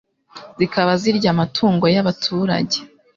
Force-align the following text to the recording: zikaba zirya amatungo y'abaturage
zikaba 0.57 0.91
zirya 1.01 1.29
amatungo 1.35 1.85
y'abaturage 1.95 2.77